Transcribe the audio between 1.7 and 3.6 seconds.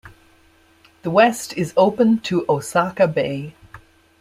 open to Osaka Bay.